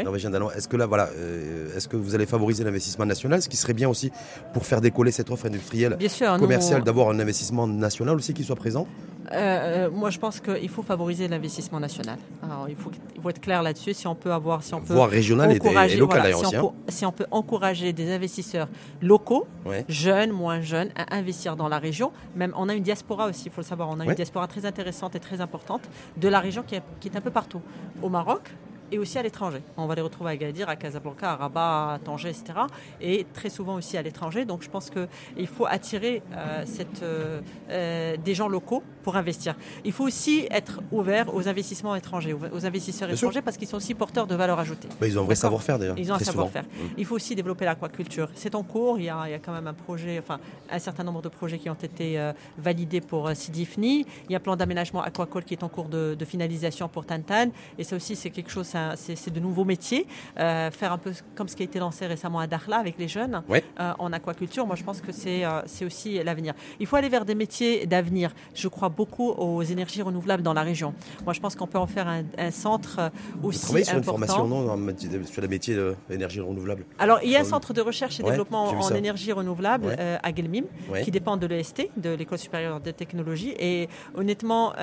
[0.03, 3.57] Norvégiens, Est-ce que là, voilà, euh, est-ce que vous allez favoriser l'investissement national, ce qui
[3.57, 4.11] serait bien aussi
[4.53, 5.97] pour faire décoller cette offre industrielle,
[6.39, 8.87] commerciale, d'avoir un investissement national aussi qui soit présent
[9.31, 12.17] euh, euh, moi, je pense qu'il faut favoriser l'investissement national.
[12.43, 13.93] Alors, il faut, il faut être clair là-dessus.
[13.93, 17.05] Si on peut avoir, si on peut Voire régional et, local si, on peut, si,
[17.05, 18.67] on peut, encourager des investisseurs
[19.01, 19.47] locaux,
[19.89, 22.11] jeunes, moins jeunes, à investir dans la région.
[22.35, 23.45] Même, on a une diaspora aussi.
[23.47, 23.89] Il faut le savoir.
[23.89, 25.81] On a une diaspora très intéressante et très importante
[26.17, 27.61] de la région qui est, qui est un peu partout.
[28.01, 28.51] Au Maroc,
[28.91, 29.61] et aussi à l'étranger.
[29.77, 32.59] On va les retrouver à Gadir, à Casablanca, à Rabat, à Tanger, etc.
[33.01, 34.45] Et très souvent aussi à l'étranger.
[34.45, 39.55] Donc je pense qu'il faut attirer euh, cette, euh, euh, des gens locaux pour investir.
[39.83, 43.93] Il faut aussi être ouvert aux investissements étrangers, aux investisseurs étrangers, parce qu'ils sont aussi
[43.93, 44.87] porteurs de valeur ajoutée.
[44.99, 45.97] Bah, ils ont un vrai savoir-faire d'ailleurs.
[45.97, 46.63] Ils ont un savoir-faire.
[46.63, 46.95] Mmh.
[46.97, 48.29] Il faut aussi développer l'aquaculture.
[48.35, 48.99] C'est en cours.
[48.99, 51.29] Il y, a, il y, a, quand même un projet, enfin un certain nombre de
[51.29, 54.05] projets qui ont été validés pour Sidifni.
[54.25, 57.05] Il y a un plan d'aménagement aquacole qui est en cours de, de finalisation pour
[57.05, 57.49] Tantan.
[57.77, 60.07] Et ça aussi, c'est quelque chose c'est de nouveaux métiers.
[60.39, 63.07] Euh, faire un peu comme ce qui a été lancé récemment à Dakhla avec les
[63.07, 66.53] jeunes euh, en aquaculture, moi je pense que euh, c'est aussi l'avenir.
[66.79, 68.33] Il faut aller vers des métiers d'avenir.
[68.53, 70.93] Je crois beaucoup aux énergies renouvelables dans la région.
[71.23, 73.11] Moi je pense qu'on peut en faire un, centre
[73.43, 74.77] aussi Vous sur une formation non,
[75.25, 75.77] sur les métiers
[76.09, 76.85] d'énergie renouvelable?
[76.99, 80.65] Alors il y a un centre de recherche et développement en énergie renouvelable à Gelmim
[81.03, 83.53] qui dépend de l'EST, de l'École supérieure de technologie.
[83.59, 84.73] Et honnêtement,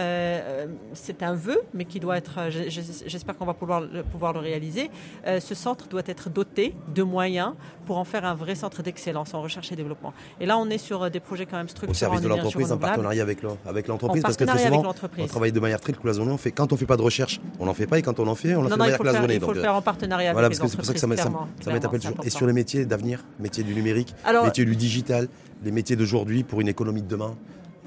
[0.93, 4.91] c'est un vœu, mais qui doit être, j'espère qu'on va pouvoir pouvoir le réaliser,
[5.27, 7.55] euh, ce centre doit être doté de moyens
[7.87, 10.13] pour en faire un vrai centre d'excellence en recherche et développement.
[10.41, 11.91] Et là, on est sur euh, des projets quand même structurés.
[11.91, 15.61] Au service de l'entreprise, en partenariat avec l'entreprise, parce que très souvent, on travaille de
[15.61, 16.33] manière très cloisonnée.
[16.33, 18.19] On fait, quand on ne fait pas de recherche, on n'en fait pas, et quand
[18.21, 19.35] on en fait, on en fait de manière cloisonnée.
[19.35, 21.07] Il faut le faire en partenariat voilà, avec parce que C'est pour ça que ça
[21.07, 22.25] m'appelle toujours.
[22.25, 24.15] Et sur les métiers d'avenir, métiers du numérique,
[24.45, 25.29] métiers du digital,
[25.65, 27.37] les métiers d'aujourd'hui pour une économie de demain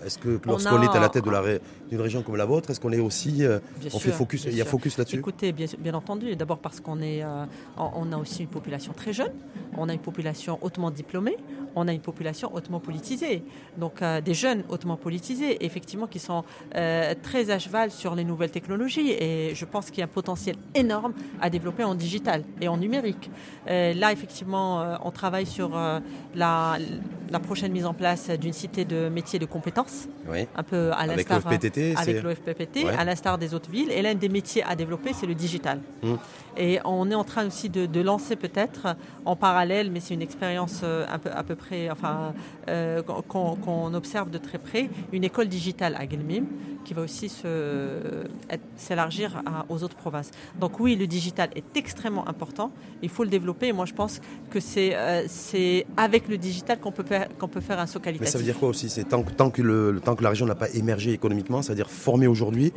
[0.05, 2.99] est-ce que lorsqu'on est à la tête d'une région comme la vôtre, est-ce qu'on est
[2.99, 3.59] aussi, euh,
[3.93, 5.17] on fait focus, il y a focus là-dessus?
[5.17, 7.45] Écoutez, bien, bien entendu, d'abord parce qu'on est, euh,
[7.77, 9.33] on a aussi une population très jeune,
[9.77, 11.37] on a une population hautement diplômée,
[11.75, 13.43] on a une population hautement politisée.
[13.77, 18.51] Donc euh, des jeunes hautement politisés, effectivement, qui sont très à cheval sur les nouvelles
[18.51, 19.11] technologies.
[19.11, 22.77] Et je pense qu'il y a un potentiel énorme à développer en digital et en
[22.77, 23.29] numérique.
[23.67, 25.71] là, effectivement, on travaille sur
[26.35, 26.77] la
[27.31, 29.94] la prochaine mise en place d'une cité de métiers de compétences,
[30.55, 33.91] un peu à l'instar avec l'OFPPT, à l'instar des autres villes.
[33.91, 35.79] Et l'un des métiers à développer, c'est le digital.
[36.03, 36.13] Mmh.
[36.57, 40.81] Et on est en train aussi de, lancer peut-être en parallèle, mais c'est une expérience
[40.83, 42.33] euh, un peu, à peu près, enfin,
[42.69, 46.45] euh, qu'on observe de très près, une école digitale à Guelmim
[46.85, 47.29] qui va aussi
[48.77, 50.31] s'élargir aux autres provinces.
[50.57, 52.71] Donc oui, le digital est extrêmement important.
[53.01, 53.67] Il faut le développer.
[53.67, 57.03] Et moi, je pense que c'est euh, avec le digital qu'on peut,
[57.39, 58.27] qu'on peut faire un saut qualitatif.
[58.27, 58.89] Mais ça veut dire quoi aussi?
[58.89, 62.27] C'est tant, tant, que le, tant que la région n'a pas émergé économiquement, c'est-à-dire former
[62.27, 62.73] aujourd'hui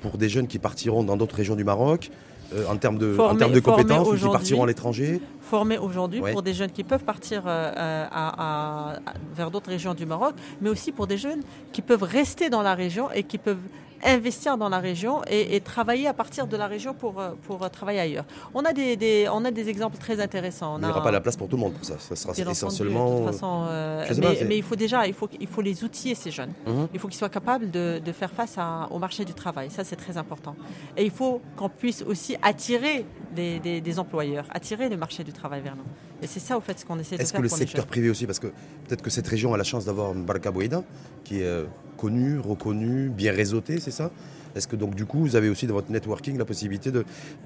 [0.00, 2.10] pour des jeunes qui partiront dans d'autres régions du Maroc,
[2.54, 5.20] euh, en termes de, en termes de compétences, qui partiront à l'étranger.
[5.42, 8.96] Formés aujourd'hui pour des jeunes qui peuvent partir euh, à,
[9.34, 11.40] vers d'autres régions du Maroc, mais aussi pour des jeunes
[11.72, 13.58] qui peuvent rester dans la région et qui peuvent
[14.04, 18.00] investir dans la région et, travailler à partir de la région pour, euh, pour travailler
[18.00, 18.24] ailleurs.
[18.54, 20.78] On a des, on a des exemples très intéressants.
[20.78, 21.98] il n'y aura pas la place pour tout le monde pour ça.
[21.98, 23.26] Ça sera essentiellement.
[23.26, 26.52] façon, euh, mais, mais, il faut déjà il faut, il faut les outiller, ces jeunes.
[26.66, 26.88] Mhm.
[26.94, 29.70] Il faut qu'ils soient capables de, de faire face à, au marché du travail.
[29.70, 30.54] Ça, c'est très important.
[30.96, 35.60] Et il faut qu'on puisse aussi attirer des, des, employeurs, attirer le marché du travail
[35.60, 36.17] vers nous.
[36.22, 37.20] Et c'est ça, au fait, ce qu'on essaie de faire.
[37.20, 38.48] Est-ce que le secteur privé aussi, parce que
[38.86, 40.82] peut-être que cette région a la chance d'avoir Baraka Bouida,
[41.24, 41.64] qui est euh,
[41.96, 44.10] connu, reconnu, bien réseauté, c'est ça?
[44.54, 46.90] Est-ce que donc du coup vous avez aussi dans votre networking la possibilité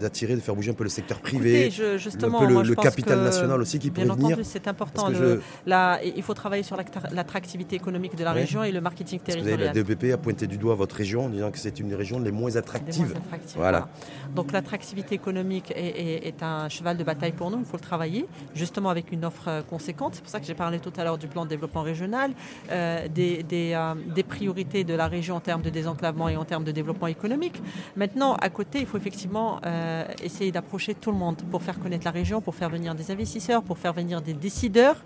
[0.00, 3.60] d'attirer, de, faire bouger un peu le secteur privé, justement, un peu le, capital national
[3.60, 5.08] aussi qui pourrait venir C'est important.
[5.10, 6.76] il faut travailler sur
[7.12, 9.56] l'attractivité économique de la région et le marketing territorial.
[9.56, 11.94] Vous avez la DEPP a pointé du doigt votre région en disant que c'est une
[11.94, 13.14] région les moins attractives.
[13.56, 13.88] voilà.
[14.34, 17.58] Donc l'attractivité économique est, un cheval de bataille pour nous.
[17.58, 20.14] Il faut le travailler justement avec une offre euh, conséquente.
[20.14, 22.32] C'est pour ça que j'ai parlé tout à l'heure du plan de développement régional,
[22.70, 26.64] euh, des, euh, des priorités de la région en termes de désenclavement et en termes
[26.64, 27.62] de développement économique.
[27.96, 32.04] Maintenant, à côté, il faut effectivement euh, essayer d'approcher tout le monde pour faire connaître
[32.04, 34.96] la région, pour faire venir des investisseurs, pour faire venir des décideurs,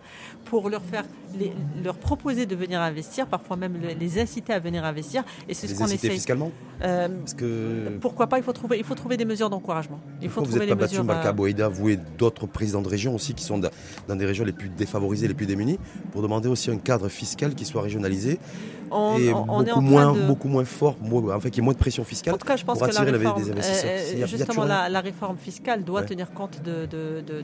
[0.45, 1.05] pour leur faire
[1.85, 5.23] leur proposer de venir investir, parfois même les inciter à venir investir.
[5.49, 6.11] Et c'est ce qu'on essaie.
[6.11, 6.51] fiscalement
[6.83, 7.99] euh, Parce que...
[8.01, 10.01] Pourquoi pas il faut, trouver, il faut trouver des mesures d'encouragement.
[10.23, 13.45] Il faut vous n'êtes pas battu Malka vous et d'autres présidents de région aussi qui
[13.45, 15.79] sont dans des régions les plus défavorisées, les plus démunies,
[16.13, 18.39] pour demander aussi un cadre fiscal qui soit régionalisé
[18.91, 22.35] on, et beaucoup, moins, beaucoup moins fort, en fait, qui ait moins de pression fiscale
[22.35, 23.91] en tout cas, je pense pour que la réforme, des investisseurs.
[23.91, 27.43] Euh, justement, la, réforme fiscale doit tenir compte de, de, de,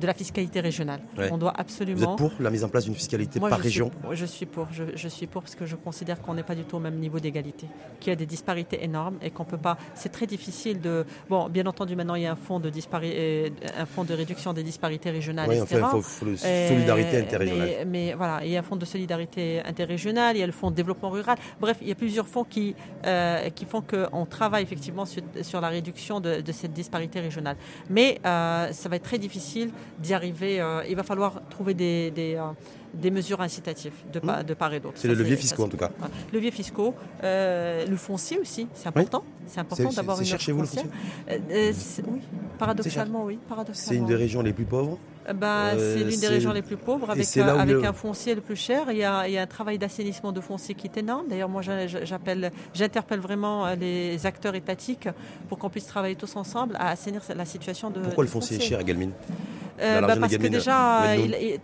[0.00, 1.00] de, la fiscalité régionale.
[1.30, 1.96] On doit absolument...
[1.96, 4.68] Vous êtes pour la mise en place d'une fiscalité par région Je suis pour.
[4.72, 6.96] Je, je, suis pour parce que je considère qu'on n'est pas du tout au même
[6.96, 7.66] niveau d'égalité,
[8.00, 9.76] qu'il y a des disparités énormes et qu'on peut pas...
[9.94, 11.04] C'est très difficile de...
[11.28, 14.52] Bon, bien entendu, maintenant, il y a un fonds de, euh, un fonds de réduction
[14.52, 17.68] des disparités régionales, enfin, il faut, solidarité interrégionale.
[17.68, 20.52] Mais, mais, voilà, il y a un fonds de solidarité interrégionale, il y a le
[20.52, 21.36] fonds de développement rural.
[21.60, 22.74] Bref, il y a plusieurs fonds qui,
[23.04, 27.56] euh, qui font qu'on travaille effectivement sur, la réduction de, cette disparité régionale.
[27.90, 30.60] Mais euh, ça va être très difficile d'y arriver.
[30.60, 34.44] Euh, il va falloir trouver des, des, mesures incitatives de, mmh.
[34.44, 34.96] de part et d'autre.
[34.96, 35.90] C'est le levier fiscaux en tout cas.
[36.32, 39.24] Levier fiscaux, le foncier aussi, c'est important.
[39.46, 40.90] C'est important d'avoir une cherchez-vous le foncier?
[42.06, 42.20] Oui,
[42.58, 43.38] paradoxalement, oui.
[43.72, 44.98] C'est une des régions les plus pauvres
[45.34, 48.86] bah, c'est l'une des régions les plus pauvres, avec, avec un foncier le plus cher.
[48.90, 51.26] Il y a, il y a un travail d'assainissement de foncier qui est énorme.
[51.28, 55.08] D'ailleurs, moi, j'appelle, j'interpelle vraiment euh, les acteurs étatiques
[55.48, 58.00] pour qu'on puisse travailler tous ensemble à assainir la situation de.
[58.00, 59.12] Pourquoi le foncier, est cher à Galmine?
[59.78, 61.02] Euh, bah parce que déjà,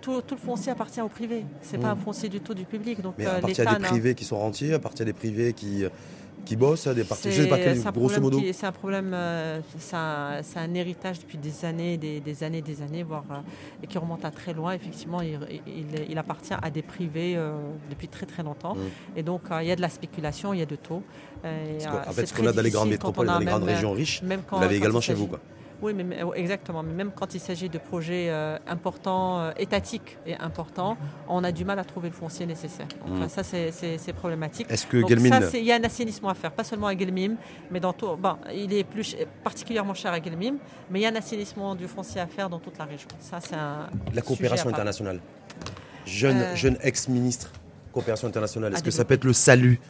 [0.01, 1.45] tout, le foncier appartient au privé.
[1.63, 3.01] C'est n'est pas un foncier du tout du public.
[3.01, 5.85] Donc, Mais à partir des privés qui sont rentiers, à partir des privés qui
[6.45, 8.41] qui bossent, des parties, pas grosso modo.
[8.53, 13.25] C'est un problème, euh, c'est un, héritage depuis des années, des, années, des années, voire
[13.31, 14.73] euh, et qui remonte à très loin.
[14.73, 17.53] Effectivement, il, appartient à des privés euh,
[17.91, 18.75] depuis très très longtemps.
[18.75, 19.19] Mm.
[19.19, 21.03] Et donc, il y a de la spéculation, il y a de taux.
[21.45, 24.61] en fait, ce qu'on a dans les grandes métropoles, dans les grandes régions riches, vous
[24.61, 25.41] l'avez également chez vous, quoi.
[25.83, 26.83] Oui, mais, exactement.
[26.83, 30.97] Mais même quand il s'agit de projets euh, importants, euh, étatiques et importants,
[31.29, 32.87] on a du mal à trouver le foncier nécessaire.
[33.07, 33.29] Donc, mm.
[33.29, 34.67] ça, c'est problématique.
[34.71, 35.31] Est-ce que Gelmim...
[35.55, 37.37] Il y a un assainissement à faire, pas seulement à Gelmim,
[37.71, 38.15] mais dans tout.
[38.17, 40.57] Bon, il est plus particulièrement cher à Gelmim,
[40.91, 43.09] mais il y a un assainissement du foncier à faire dans toute la région.
[43.19, 43.89] Ça, c'est un.
[44.15, 45.21] La coopération internationale.
[46.07, 47.53] Jeune, euh, jeune ex-ministre
[47.93, 49.81] coopération internationale Est-ce que ça peut être le salut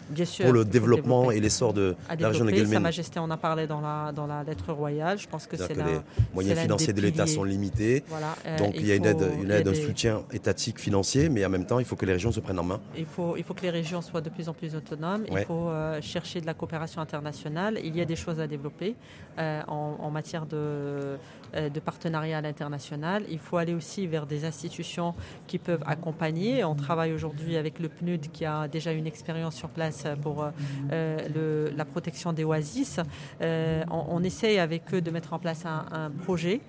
[0.41, 3.67] pour le développement et l'essor de la région de Guelmim Sa Majesté en a parlé
[3.67, 5.19] dans la, dans la lettre royale.
[5.19, 6.01] Je pense que c'est Les
[6.35, 8.05] moyens financiers de l'État sont limités.
[8.47, 11.49] Euh, donc il y a une aide, une aide un soutien étatique financier, mais en
[11.49, 12.81] même temps, il faut que les régions se prennent en main.
[12.97, 15.25] Il faut, il faut que les régions soient de plus en plus autonomes.
[15.31, 17.79] Il faut euh, chercher de la coopération internationale.
[17.83, 18.95] Il y a des choses à développer
[19.39, 21.17] euh, en, en, matière de
[21.55, 23.25] de partenariat à l'international.
[23.31, 25.15] Il faut aller aussi vers des institutions
[25.47, 26.65] qui peuvent accompagner.
[26.65, 30.47] On travaille aujourd'hui avec le PNUD qui a déjà une expérience sur place pour
[30.91, 33.01] le, la protection des oasis.
[33.41, 36.61] On, essaye avec eux de mettre en place un projet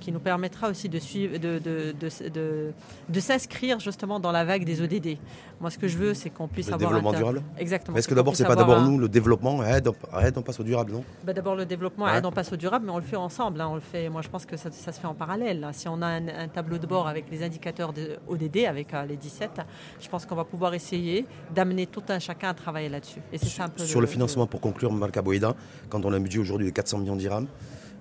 [0.00, 1.94] qui nous permettra aussi de, suivre, de, de,
[2.28, 2.72] de,
[3.08, 5.18] de s'inscrire justement dans la vague des ODD.
[5.60, 6.90] Moi, ce que je veux, c'est qu'on puisse le avoir.
[6.90, 7.96] Le développement durable Exactement.
[7.96, 9.88] Est-ce que d'abord, c'est pas d'abord nous, le développement, aide,
[10.20, 11.04] aide, on passe au durable, non?
[11.24, 13.60] Bah, D'abord, le développement, aide, on passe au durable, mais on le fait ensemble.
[13.60, 13.68] Hein.
[13.70, 15.66] on le fait, moi, je pense que ça, ça se fait en parallèle.
[15.72, 19.16] Si on a un, tableau de bord avec les indicateurs de ODD, avec euh, les
[19.16, 19.60] 17,
[20.00, 23.20] je pense qu'on va pouvoir essayer d'amener tout un chacun à travailler là-dessus.
[23.32, 25.54] Et c'est ça un peu Sur le, financement, pour conclure, Marc Boïda,
[25.88, 27.46] quand on a un budget aujourd'hui de 400 millions d'irhams,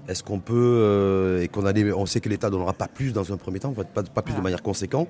[0.07, 3.13] est-ce qu'on peut, euh, et qu'on a on sait que l'État ne donnera pas plus
[3.13, 5.07] dans un premier temps, pas, pas plus de manière conséquente,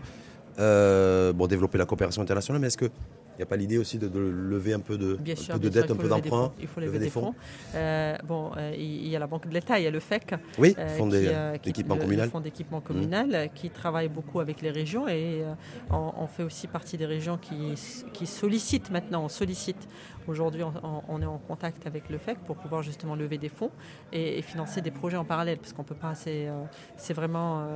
[0.60, 2.90] euh, bon, développer la coopération internationale, mais est-ce que
[3.34, 6.08] il n'y a pas l'idée aussi de, lever un peu de, de dette, un peu
[6.08, 7.34] d'emprunt Il faut lever, des, fonds.
[7.74, 10.36] Euh, bon, euh, il y a la Banque de l'État, il y a le FEC.
[10.60, 12.30] Oui, euh, Fonds d'équipement communal.
[12.30, 15.42] Fonds d'équipement communal qui travaille beaucoup avec les régions et
[15.90, 17.74] on, fait aussi partie des régions qui,
[18.14, 19.88] qui sollicitent maintenant, on sollicite.
[20.28, 23.72] Aujourd'hui, on, est en contact avec le FEC pour pouvoir justement lever des fonds
[24.12, 27.68] et, financer des projets en parallèle parce qu'on peut pas, c'est vraiment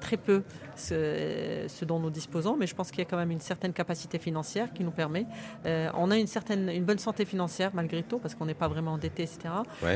[0.00, 0.42] très peu
[0.76, 3.72] ce, ce, dont nous disposons, mais je pense qu'il y a quand même une certaine
[3.72, 5.26] capacité financière qui nous permet.
[5.66, 8.68] Euh, on a une certaine, une bonne santé financière malgré tout, parce qu'on n'est pas
[8.68, 9.38] vraiment endetté, etc.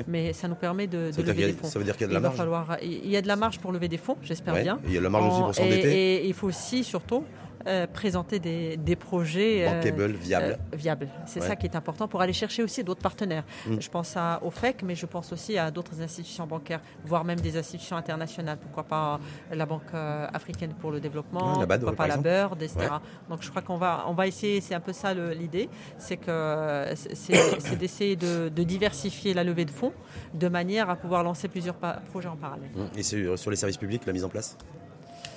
[0.08, 1.68] Mais ça nous permet de, lever des fonds.
[1.68, 2.36] Ça veut dire qu'il y a de la il marge.
[2.36, 4.80] falloir, il y a de la marge pour lever des fonds, j'espère bien.
[4.84, 5.92] Il y a de la marge aussi pour s'endetter.
[5.92, 7.24] Et, et, il faut aussi, surtout,
[7.66, 10.58] euh, présenter des, des projets bankable, euh, viables.
[10.72, 11.08] Euh, viables.
[11.26, 13.44] C'est ça qui est important pour aller chercher aussi d'autres partenaires.
[13.66, 13.80] Mm.
[13.80, 17.40] Je pense à, au FEC, mais je pense aussi à d'autres institutions bancaires, voire même
[17.40, 18.58] des institutions internationales.
[18.60, 19.20] Pourquoi pas
[19.50, 22.88] la Banque africaine pour le développement, la pourquoi pas la BIRD, etc.
[23.28, 26.84] Donc je crois qu'on va, on va essayer, c'est un peu ça l'idée, c'est que
[26.94, 29.92] c'est d'essayer de, de, diversifier la levée de fonds
[30.34, 31.76] de manière à pouvoir lancer plusieurs
[32.10, 32.70] projets en parallèle.
[32.74, 32.98] Mm.
[32.98, 34.56] Et sur les services publics, la mise en place?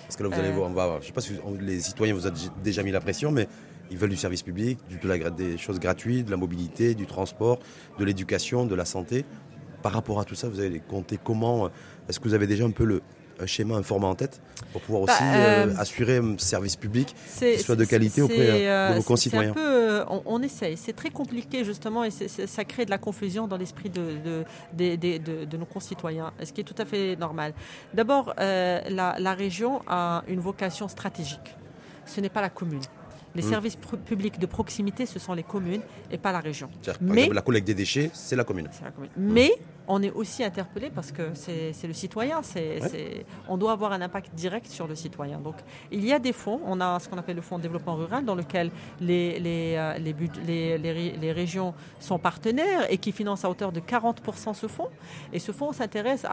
[0.05, 0.53] Parce que là, vous allez euh.
[0.53, 3.01] voir, on va, je ne sais pas si les citoyens vous ont déjà mis la
[3.01, 3.47] pression, mais
[3.91, 7.59] ils veulent du service public, de la, des choses gratuites, de la mobilité, du transport,
[7.99, 9.25] de l'éducation, de la santé.
[9.81, 11.69] Par rapport à tout ça, vous allez compter comment
[12.09, 13.01] Est-ce que vous avez déjà un peu le,
[13.39, 17.15] un schéma, informant en tête pour pouvoir bah, aussi euh, euh, assurer un service public
[17.37, 19.53] qui soit de qualité auprès euh, de vos concitoyens
[20.25, 20.77] on, essaye.
[20.77, 25.65] C'est très compliqué justement et ça crée de la confusion dans l'esprit de, de, nos
[25.65, 27.53] concitoyens, ce qui est tout à fait normal.
[27.93, 31.55] D'abord, la, la région a une vocation stratégique.
[32.05, 32.81] Ce n'est pas la commune.
[33.35, 33.49] Les hmm.
[33.49, 36.69] services publics de proximité, ce sont les communes et pas la région.
[37.01, 38.69] Mais la collecte des déchets, c'est la commune.
[39.17, 39.51] Mais
[39.87, 42.41] on est aussi interpellé parce que c'est le citoyen.
[42.41, 45.39] C'est on doit avoir un impact direct sur le citoyen.
[45.39, 45.55] Donc,
[45.91, 46.59] il y a des fonds.
[46.65, 51.13] On a ce qu'on appelle le fonds de développement rural, dans lequel les, les, euh,
[51.21, 54.89] les régions sont partenaires et qui financent à hauteur de 40% ce fonds.
[55.33, 56.25] Et ce fonds s'intéresse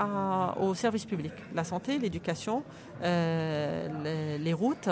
[0.61, 2.63] aux services publics, la santé, l'éducation,
[3.03, 4.89] euh, les routes.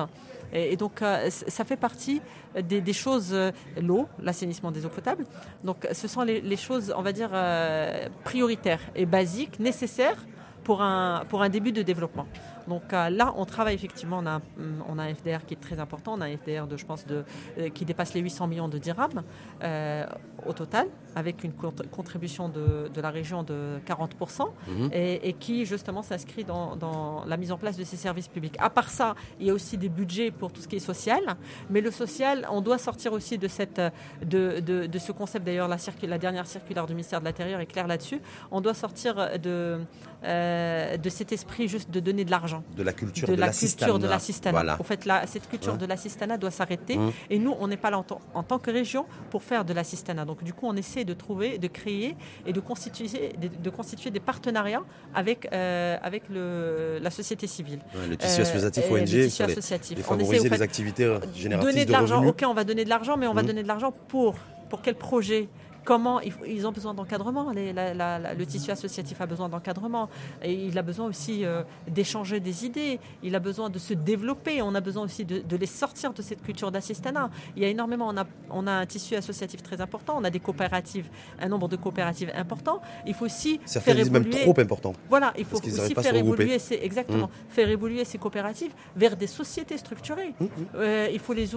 [0.53, 2.21] Et, donc, euh, ça fait partie
[2.63, 5.25] des, choses, euh, l'eau, l'assainissement des eaux potables.
[5.65, 10.27] Donc, ce sont les, choses, on va dire, euh, prioritaires et basiques, nécessaires
[10.71, 12.29] pour un, pour un début de développement.
[12.69, 14.43] Donc euh, là, on travaille effectivement, on a, un,
[14.89, 17.05] on a un FDR qui est très important, on a un FDR de, je pense,
[17.07, 17.25] de,
[17.59, 19.25] euh, qui dépasse les 800 millions de dirhams
[19.65, 20.07] euh,
[20.47, 24.91] au total, avec une contribution de, de, la région de 40%, mhm.
[24.93, 28.55] et, qui justement s'inscrit dans, dans, la mise en place de ces services publics.
[28.61, 31.23] À part ça, il y a aussi des budgets pour tout ce qui est social,
[31.69, 33.81] mais le social, on doit sortir aussi de, cette,
[34.25, 37.67] de, de, de ce concept, d'ailleurs la, la, dernière circulaire du ministère de l'Intérieur est
[37.67, 38.21] claire là-dessus,
[38.53, 39.81] on doit sortir de,
[40.23, 44.07] de cet esprit juste de donner de l'argent de la culture de, la culture de
[44.07, 44.77] l'assistanat.
[44.79, 46.97] En fait, cette culture de l'assistanat doit s'arrêter.
[46.97, 47.13] Hum.
[47.29, 48.03] Et nous, on n'est pas là
[48.35, 50.25] en, tant que région pour faire de l'assistanat.
[50.25, 54.21] Donc, du coup, on essaie de trouver, de créer et de constituer, de, constituer des
[54.21, 54.83] partenariats
[55.15, 57.81] avec, euh, avec le, la société civile.
[58.09, 59.97] le tissu associatif euh, ONG, le tissu associatif.
[59.97, 62.25] Les, favoriser les activités euh, génératrices donner de, l'argent.
[62.25, 63.47] Ok, on va donner de l'argent, mais on va hum.
[63.47, 64.37] donner de l'argent pour
[64.71, 65.49] pour quel projet
[65.91, 67.51] comment ils ont besoin d'encadrement.
[67.53, 70.09] Le tissu associatif a besoin d'encadrement.
[70.41, 73.01] Et il a besoin aussi euh, d'échanger des idées.
[73.25, 74.63] Il a besoin de se développer.
[74.63, 77.29] On a besoin aussi de, les sortir de cette culture d'assistanat.
[77.57, 80.15] Il y a énormément, on a, on a un tissu associatif très important.
[80.17, 81.09] On a des coopératives,
[81.41, 82.81] un nombre de coopératives important.
[83.05, 84.31] Il faut aussi Ça faire évoluer.
[84.31, 84.93] même trop important.
[85.09, 87.49] Voilà, il faut aussi faire évoluer, ces, exactement, mmh.
[87.49, 90.35] faire évoluer ces coopératives vers des sociétés structurées.
[90.39, 90.49] Mmh, mmh.
[90.77, 91.49] Euh, il faut les,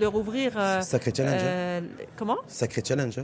[0.00, 0.52] leur ouvrir.
[0.56, 1.42] Euh, Sacré challenge.
[1.44, 1.82] Hein.
[2.16, 2.38] Comment?
[2.46, 3.20] Sacré challenge.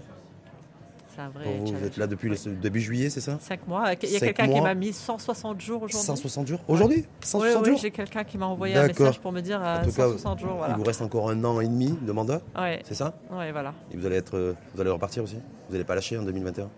[1.17, 3.93] Vous êtes là depuis le début juillet, c'est ça Cinq mois.
[4.03, 6.07] Il y a quelqu'un qui m'a mis 160 jours aujourd'hui.
[6.07, 9.41] 160 jours Aujourd'hui 160 oui, oui, j'ai quelqu'un qui m'a envoyé un message pour me
[9.41, 10.57] dire 160 euh, jours.
[10.57, 10.75] Voilà.
[10.75, 12.81] Il vous reste encore un an et demi de mandat ouais.
[12.85, 13.75] C'est ça Oui, voilà.
[13.93, 15.37] Et vous allez, être, vous allez repartir aussi?
[15.69, 16.69] Vous n'allez pas lâcher en 2021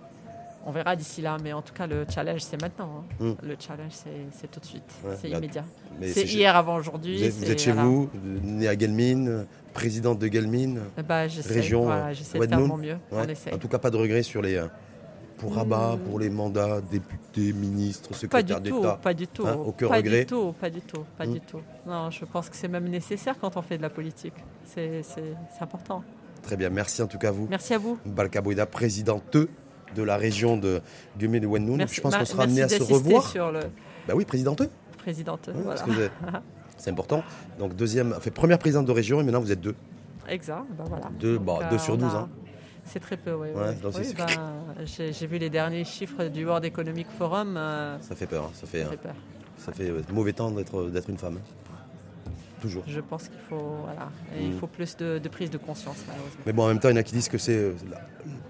[0.64, 3.04] on verra d'ici là, mais en tout cas, le challenge, c'est maintenant.
[3.20, 3.24] Hein.
[3.24, 3.34] Hmm.
[3.42, 4.92] Le challenge, c'est tout de suite.
[5.20, 5.64] c'est immédiat.
[6.02, 7.28] C'est hier avant aujourd'hui.
[7.28, 8.10] Vous êtes, chez vous,
[8.42, 12.98] né à Gelmine, présidente de Gelmine, bah, région voilà, de faire mon mieux.
[13.12, 14.56] En tout cas, pas de regrets sur les.
[14.56, 14.66] Euh,
[15.38, 15.98] pour Rabat, hmm.
[16.08, 20.20] pour les mandats, députés, ministres, secrétaires d'État Pas du tout, hein, aucun pas regret.
[20.20, 21.46] Du tout, pas du tout, pas du hmm.
[21.48, 21.60] tout.
[21.84, 24.34] Non, je pense que c'est même nécessaire quand on fait de la politique.
[24.64, 25.02] C'est
[25.60, 26.04] important.
[26.42, 27.48] Très bien, merci en tout cas à vous.
[27.50, 27.98] Merci à vous.
[28.06, 29.36] Balka Bouida, présidente
[29.94, 30.80] de la région de
[31.18, 31.86] Gumé de Wennoun.
[31.88, 33.28] Je pense qu'on sera amené à se revoir.
[33.28, 33.60] Sur le...
[34.06, 34.62] Bah oui, présidente.
[34.98, 35.82] Présidente, voilà.
[36.76, 37.22] C'est important.
[37.58, 39.74] Donc deuxième, fait première présidente de région et maintenant vous êtes deux.
[40.28, 41.10] Exact, bah voilà.
[41.18, 42.14] Deux, bah, deux sur douze.
[42.14, 42.28] Hein.
[42.84, 43.48] C'est très peu, oui.
[43.54, 43.72] Bah,
[44.84, 47.56] j'ai vu les derniers chiffres du World Economic Forum.
[47.56, 48.44] Euh, ça fait peur.
[48.44, 48.50] Hein.
[48.54, 49.14] Ça fait, ça fait, peur.
[49.58, 51.38] Ça fait mauvais temps d'être une femme.
[52.62, 52.84] Toujours.
[52.86, 54.08] Je pense qu'il faut, voilà,
[54.40, 54.58] il mm.
[54.58, 55.96] faut plus de, prise de conscience,
[56.46, 57.74] Mais bon, en même temps, il y en a qui disent que c'est euh,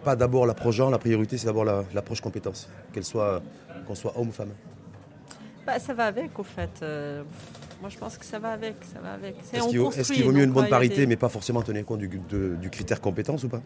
[0.05, 3.43] pas d'abord l'approche genre, la priorité, c'est d'abord l'approche compétence, qu'elle soit,
[3.87, 4.51] qu'on soit homme ou femme.
[5.67, 6.71] Bah, ça va avec, au fait.
[6.83, 7.23] Euh,
[7.81, 8.75] moi, je pense que ça va avec.
[8.93, 9.37] Ça va avec.
[9.55, 13.01] Est-ce qu'il vaut, mieux une bonne parité, mais pas forcément tenir compte du, du critère
[13.01, 13.63] compétence ou pas?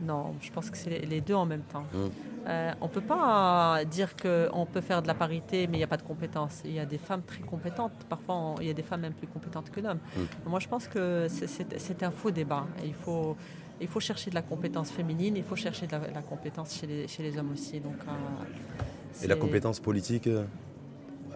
[0.00, 1.84] Non, je pense que c'est les deux en même temps.
[1.92, 2.06] Mmh.
[2.48, 5.84] Euh, on ne peut pas dire qu'on peut faire de la parité, mais il n'y
[5.84, 6.62] a pas de compétences.
[6.64, 7.92] Il y a des femmes très compétentes.
[8.08, 9.98] Parfois, il y a des femmes même plus compétentes que l'homme.
[10.16, 10.48] Mmh.
[10.48, 12.66] Moi, je pense que c'est un faux débat.
[12.84, 13.36] il faut,
[13.80, 17.08] il faut chercher de la compétence féminine, il faut chercher de la, compétence chez les,
[17.08, 17.80] chez les, hommes aussi.
[17.80, 20.44] Donc, euh, Et la compétence politique euh,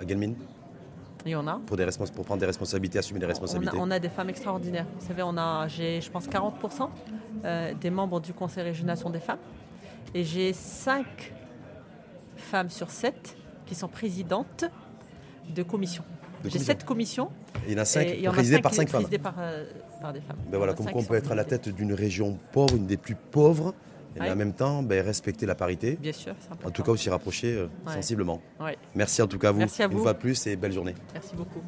[0.01, 0.35] à Gelmine
[1.27, 1.61] il y en a.
[1.67, 3.77] Pour, des pour prendre des responsabilités, assumer des responsabilités.
[3.79, 4.87] On a, des femmes extraordinaires.
[4.99, 6.89] Vous savez, on a, j'ai, je pense, 40%
[7.45, 9.39] euh, des membres du conseil régional sont des femmes.
[10.15, 11.07] Et j'ai 5
[12.37, 14.65] femmes sur 7 qui sont présidentes
[15.55, 16.05] de commissions.
[16.45, 17.31] j'ai 7 commissions.
[17.67, 19.05] il y en a 5 présidées par 5 femmes.
[19.23, 19.65] Par, euh,
[20.01, 20.37] par, des femmes.
[20.51, 23.15] Ben voilà, comme on peut être à la tête d'une région pauvre, une des plus
[23.15, 23.75] pauvres,
[24.17, 25.97] et en même temps ben, respecter la parité.
[26.01, 28.41] Bien sûr, En tout cas aussi rapprocher euh, sensiblement.
[28.95, 29.59] Merci en tout cas à vous.
[29.59, 29.97] Merci à vous.
[29.97, 30.95] Une fois de plus et belle journée.
[31.15, 31.63] Merci beaucoup.